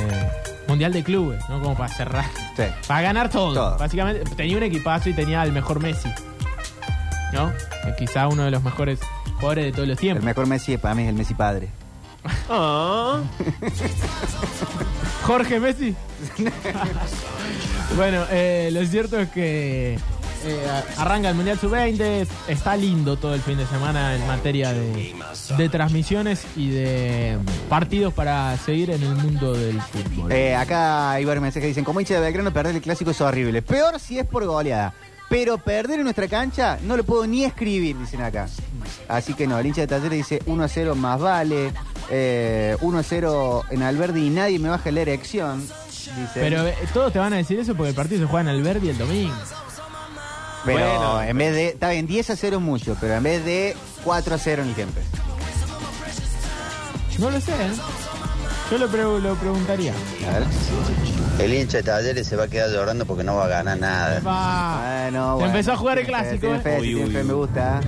[0.67, 1.61] Mundial de Clubes, ¿no?
[1.61, 2.25] Como para cerrar.
[2.57, 2.63] Sí.
[2.87, 3.53] Para ganar todo.
[3.53, 3.77] Todo.
[3.77, 6.09] Básicamente tenía un equipazo y tenía al mejor Messi.
[7.33, 7.51] ¿No?
[7.83, 8.99] Que quizá uno de los mejores
[9.35, 10.23] jugadores de todos los El tiempos.
[10.23, 11.69] mejor Messi para mí es el Messi padre.
[12.49, 13.21] Ah.
[15.23, 15.95] Jorge Messi.
[17.95, 19.95] bueno, eh, lo cierto es que
[20.45, 22.27] eh, arranca el Mundial Sub-20.
[22.47, 25.13] Está lindo todo el fin de semana en materia de,
[25.57, 27.37] de transmisiones y de
[27.69, 30.31] partidos para seguir en el mundo del fútbol.
[30.31, 33.21] Eh, acá hay varios mensajes que dicen, como hincha de Belgrano, perder el clásico es
[33.21, 33.61] horrible.
[33.61, 34.93] Peor si es por goleada.
[35.29, 38.47] Pero perder en nuestra cancha no lo puedo ni escribir, dicen acá.
[39.09, 41.73] Así que no, el hincha de Talleres dice 1 a 0 más vale.
[42.09, 45.61] eh, 1 a 0 en Alberdi y nadie me baja la erección.
[45.61, 46.31] Dice.
[46.35, 48.89] Pero eh, todos te van a decir eso porque el partido se juega en Alberdi
[48.89, 49.35] el domingo.
[50.65, 51.21] Pero Bueno.
[51.23, 51.67] en vez de.
[51.69, 54.69] Está bien, 10 a 0 es mucho, pero en vez de 4 a 0 en
[54.69, 54.99] el tiempo.
[57.19, 57.71] No lo sé, ¿eh?
[58.71, 59.93] Yo lo, pre- lo preguntaría.
[60.29, 60.47] A ver.
[61.39, 64.19] El hincha de Talleres se va a quedar llorando porque no va a ganar nada.
[64.21, 65.47] Bueno, bueno.
[65.47, 66.61] empezó a jugar el Tiene fe, clásico, tiene ¿eh?
[66.61, 67.27] fe, Uy, tiene uy, fe, uy.
[67.27, 67.79] me gusta.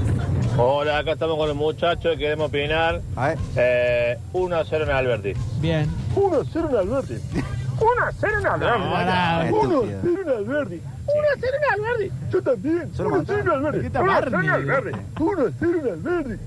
[0.58, 3.02] Hola, acá estamos con los muchachos, queremos opinar.
[3.16, 3.38] A ver.
[3.56, 5.34] Eh, 1 a 0 en Alberti.
[5.60, 5.90] Bien.
[6.16, 7.14] 1 a 0 en Alberti.
[7.14, 8.90] 1 a 0 en Alberti.
[8.92, 9.46] pará.
[9.46, 9.82] Estúpido.
[9.82, 10.82] 1 en Alberti.
[11.08, 12.16] 1 a 0 en Alberti.
[12.32, 12.94] Yo también.
[12.96, 13.80] Solo 1 a 0 en Alberti.
[13.80, 14.50] ¿Qué está 1 a 0 en?
[14.50, 15.00] Alberti.
[15.20, 16.44] 1 a 0 en Alberti.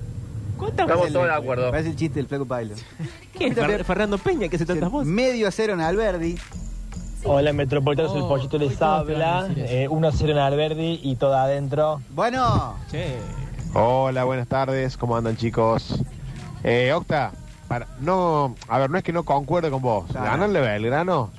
[0.57, 1.71] ¿Cuántas Estamos todos de acuerdo.
[1.71, 2.75] Parece el chiste del Flaco Pailo.
[3.37, 5.07] ¿Qué Fer- Fernando Peña que se tantas voces?
[5.11, 6.37] Medio a 0 en Alberdi.
[7.25, 9.47] Hola, Metropolitanos, Oh, el pollito les a habla.
[9.55, 12.01] Eh, 1 0 en Alberdi y todo adentro.
[12.09, 13.15] Bueno, Che.
[13.73, 16.03] Hola, buenas tardes, ¿cómo andan chicos?
[16.63, 17.31] Eh, Octa,
[17.67, 20.05] para, no, a ver, no es que no concuerde con vos.
[20.11, 20.25] Claro.
[20.25, 21.31] Ganarle a Belgrano,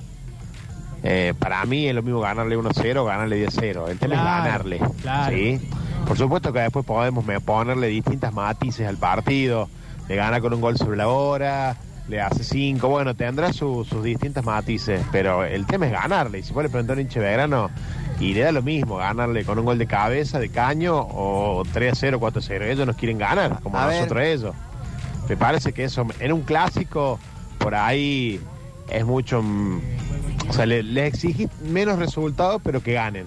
[1.03, 3.87] eh, para mí es lo mismo ganarle 1-0 ganarle 10-0.
[3.89, 4.81] El tema Claro, es ganarle.
[5.01, 5.35] claro.
[5.35, 5.69] ¿sí?
[6.07, 9.69] Por supuesto que después podemos me- ponerle distintas matices al partido.
[10.07, 14.03] Le gana con un gol sobre la hora, le hace 5, bueno, tendrá su- sus
[14.03, 16.39] distintas matices, pero el tema es ganarle.
[16.39, 17.69] Y si vos le preguntás a un Belgrano,
[18.19, 22.17] y le da lo mismo, ganarle con un gol de cabeza, de caño, o 3-0,
[22.19, 22.63] 4-0.
[22.71, 23.95] Ellos nos quieren ganar, como A ver.
[24.01, 24.55] nosotros ellos.
[25.27, 27.19] Me parece que eso, en un clásico,
[27.57, 28.39] por ahí
[28.89, 29.41] es mucho.
[29.41, 29.79] mm,
[30.47, 33.25] O sea, le- les exigís menos resultados, pero que ganen.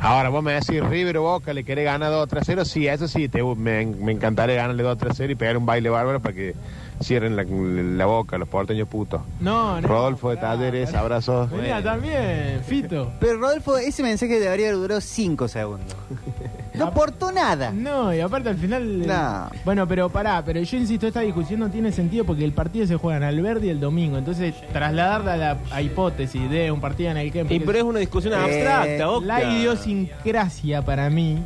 [0.00, 2.64] Ahora, vos me decís, River o Boca, ¿le querés ganar 2 3 0?
[2.64, 5.88] Sí, eso sí, te, me, me encantaría ganarle 2 3 0 y pegar un baile
[5.88, 6.54] bárbaro para que
[7.02, 9.20] cierren la, la boca, los porteños putos.
[9.40, 9.86] No, no.
[9.88, 11.50] Rodolfo de Talleres, abrazos.
[11.50, 13.12] Venía también, Fito.
[13.20, 15.94] pero Rodolfo, ese mensaje debería haber durado 5 segundos.
[16.76, 17.70] No aportó nada.
[17.72, 19.00] No, y aparte al final.
[19.00, 19.48] eh, No.
[19.64, 22.96] Bueno, pero pará, pero yo insisto, esta discusión no tiene sentido porque el partido se
[22.96, 24.18] juega en Alberdi el domingo.
[24.18, 27.46] Entonces, trasladarla a la a hipótesis de un partido en el que.
[27.48, 29.26] Y pero es una discusión Eh, abstracta, Octa.
[29.26, 31.38] La idiosincrasia para mí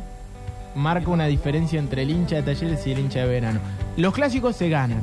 [0.75, 3.59] marca una diferencia entre el hincha de talleres y el hincha de verano.
[3.95, 5.01] Los clásicos se ganan.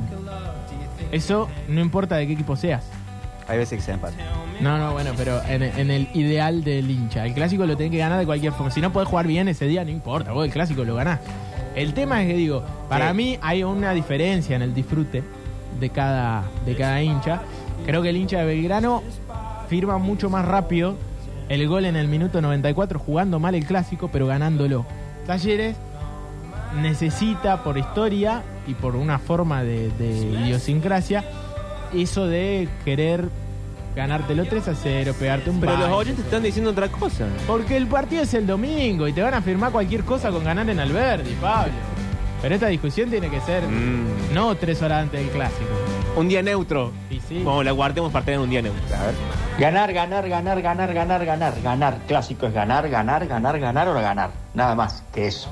[1.11, 2.85] Eso no importa de qué equipo seas.
[3.47, 4.13] Hay veces que se empata.
[4.61, 7.25] No, no, bueno, pero en, en el ideal del hincha.
[7.25, 8.69] El clásico lo tenés que ganar de cualquier forma.
[8.71, 10.31] Si no podés jugar bien ese día, no importa.
[10.33, 11.19] Vos el clásico lo ganás.
[11.75, 13.17] El tema es que digo, para Sí.
[13.17, 15.23] mí hay una diferencia en el disfrute
[15.79, 17.41] de cada, de cada hincha.
[17.85, 19.01] Creo que el hincha de Belgrano
[19.67, 20.95] firma mucho más rápido
[21.47, 24.85] el gol en el minuto 94 jugando mal el clásico, pero ganándolo.
[25.25, 25.75] Talleres
[26.75, 30.09] necesita por historia y por una forma de, de
[30.43, 31.23] idiosincrasia
[31.93, 33.29] eso de querer
[33.95, 37.25] ganártelo 3 a 0, pegarte un Pero los oyentes están diciendo otra cosa.
[37.47, 40.69] Porque el partido es el domingo y te van a firmar cualquier cosa con ganar
[40.69, 41.73] en Alberdi, Pablo.
[42.41, 44.33] Pero esta discusión tiene que ser Mm.
[44.33, 45.65] no tres horas antes del clásico.
[46.15, 46.91] Un día neutro.
[47.27, 47.41] Sí.
[47.43, 48.81] Como la guardemos para tener un día neutro.
[48.95, 49.15] A ver.
[49.59, 51.97] Ganar, ganar, ganar, ganar, ganar, ganar, ganar.
[52.07, 54.29] Clásico es ganar, ganar, ganar, ganar o ganar.
[54.53, 55.49] Nada más que eso.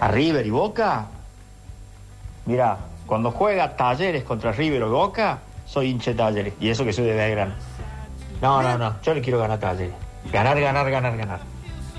[0.00, 1.06] A River y Boca.
[2.46, 6.54] Mira, cuando juega Talleres contra River o Boca, soy hincha de Talleres.
[6.60, 7.54] Y eso que soy de Belgrano.
[8.42, 9.00] No, no, no.
[9.02, 9.94] Yo le quiero ganar Talleres.
[10.32, 11.40] Ganar, ganar, ganar, ganar.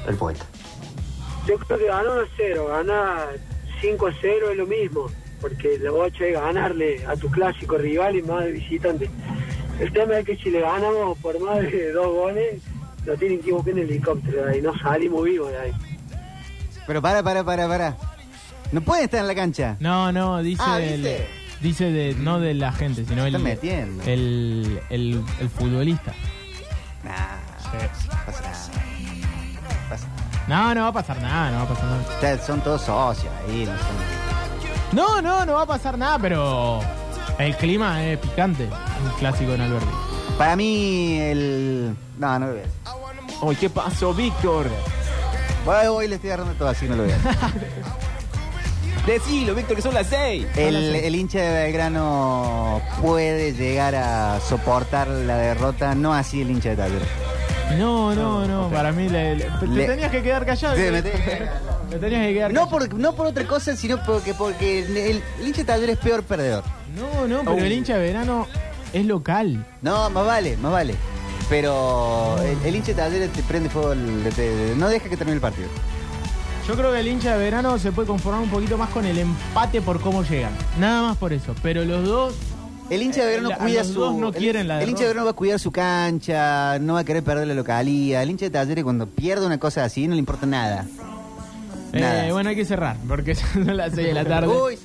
[0.08, 0.46] El poeta.
[1.48, 3.26] Yo creo que gana 1 a 0, gana
[3.80, 5.06] 5 a 0 es lo mismo,
[5.40, 9.10] porque lo bocha es ganarle a tu clásico rival y más de visitante.
[9.80, 12.64] El tema es que si le ganamos por más de dos goles,
[13.06, 15.74] lo tienen que buscar en el helicóptero ahí, no salimos vivos de ahí.
[16.88, 17.98] Pero para, para, para, para.
[18.72, 19.76] No pueden estar en la cancha.
[19.80, 21.26] No, no, dice, Ah, el-
[21.62, 24.04] dice de, no de la gente, sino el, están metiendo.
[24.04, 26.14] el, el, el futbolista.
[27.04, 27.12] Nah,
[28.26, 28.70] pasa nada.
[29.90, 30.26] Pasa nada.
[30.48, 32.02] No, no va a pasar nada, no va a pasar nada.
[32.14, 34.16] Ustedes son todos socios ahí, no son.
[34.92, 36.82] No, no, no va a pasar nada, pero
[37.40, 38.66] el clima es picante.
[38.66, 39.88] Un clásico en Alberdi.
[40.38, 41.96] Para mí, el.
[42.18, 43.38] No, no lo voy a decir.
[43.42, 44.70] Uy, ¿qué pasó, Víctor?
[45.66, 47.32] Bueno, hoy le estoy agarrando todo así, no lo voy a decir.
[49.08, 50.46] Decilo, Víctor, que son las seis.
[50.56, 56.70] El, el hincha de Belgrano puede llegar a soportar la derrota, no así el hincha
[56.70, 57.08] de Talleres.
[57.78, 60.76] No, no, no, para mí le, le- te Le- tenías que quedar callado.
[60.76, 61.12] Sí, me que-
[61.90, 62.90] Te tenías que quedar No callado.
[62.90, 66.24] por, no por otra cosa, sino porque, porque el, el hincha de Talleres es peor
[66.24, 66.64] perdedor.
[66.96, 68.48] No, no, pero el hincha de verano
[68.94, 69.66] es local.
[69.82, 70.96] No, más vale, más vale.
[71.50, 75.16] Pero el, el hincha de Talleres te prende fuego, el- te- te- no deja que
[75.18, 75.68] termine el partido.
[76.68, 79.20] Yo creo que el hincha de verano se puede conformar un poquito más con el
[79.20, 80.52] empate por cómo llegan.
[80.80, 81.54] Nada más por eso.
[81.62, 82.34] Pero los dos.
[82.90, 84.00] El hincha de verano Eh, la- cuida los su.
[84.00, 85.02] dos no el- quieren la El hincha derrota.
[85.04, 88.24] de verano va a cuidar su cancha, no va a querer perder la localía.
[88.24, 90.86] El hincha de Talleres cuando pierde una cosa así no le importa nada.
[91.94, 92.32] Eh, Nada.
[92.34, 94.48] bueno, hay que cerrar porque son las 6 de la tarde.
[94.48, 94.78] Uy,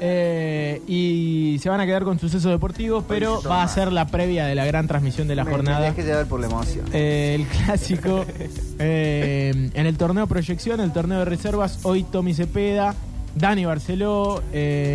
[0.00, 4.46] Eh, y se van a quedar con sucesos deportivos, pero va a ser la previa
[4.46, 5.80] de la gran transmisión de la me, jornada.
[5.80, 6.86] dejé llevar por la emoción.
[6.92, 8.24] Eh, el clásico
[8.78, 12.94] eh, en el torneo proyección, el torneo de reservas, hoy Tommy Cepeda,
[13.34, 14.42] Dani Barceló,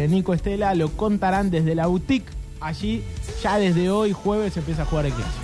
[0.10, 2.32] Nico Estela lo contarán desde la boutique.
[2.62, 3.04] Allí
[3.42, 5.44] ya desde hoy jueves se empieza a jugar el clásico.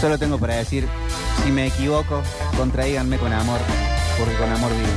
[0.00, 0.86] Solo tengo para decir,
[1.44, 2.22] si me equivoco,
[2.56, 3.58] contraíganme con amor,
[4.18, 4.88] porque con amor vivo.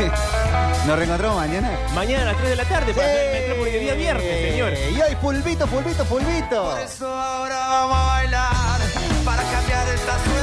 [0.86, 1.70] Nos reencontramos mañana.
[1.94, 4.72] Mañana a las 3 de la tarde para hacer el Metrópolis de día viernes, señor.
[4.72, 6.76] Y hoy, pulvito, pulvito, pulvito.
[7.06, 8.80] Ahora vamos a bailar
[9.24, 10.39] para cambiar esta suerte.